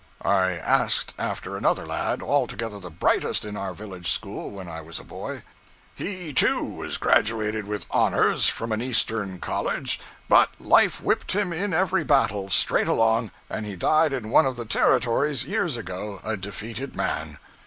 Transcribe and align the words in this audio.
I 0.25 0.53
asked 0.53 1.13
after 1.19 1.55
another 1.55 1.85
lad, 1.85 2.23
altogether 2.23 2.79
the 2.79 2.89
brightest 2.89 3.45
in 3.45 3.55
our 3.55 3.71
village 3.75 4.09
school 4.09 4.49
when 4.49 4.67
I 4.67 4.81
was 4.81 4.99
a 4.99 5.03
boy. 5.03 5.43
'He, 5.93 6.33
too, 6.33 6.63
was 6.65 6.97
graduated 6.97 7.67
with 7.67 7.85
honors, 7.91 8.49
from 8.49 8.71
an 8.71 8.81
Eastern 8.81 9.37
college; 9.39 9.99
but 10.27 10.59
life 10.59 11.01
whipped 11.03 11.33
him 11.33 11.53
in 11.53 11.71
every 11.71 12.03
battle, 12.03 12.49
straight 12.49 12.87
along, 12.87 13.29
and 13.47 13.63
he 13.63 13.75
died 13.75 14.11
in 14.11 14.31
one 14.31 14.47
of 14.47 14.55
the 14.55 14.65
Territories, 14.65 15.45
years 15.45 15.77
ago, 15.77 16.19
a 16.23 16.35
defeated 16.35 16.95
man.' 16.95 17.37